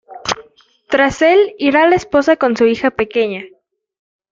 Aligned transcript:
Tras 0.89 1.21
el 1.21 1.53
irá 1.59 1.87
la 1.87 1.95
esposa 1.95 2.35
con 2.35 2.57
su 2.57 2.65
hija 2.65 2.89
pequeña. 2.89 3.45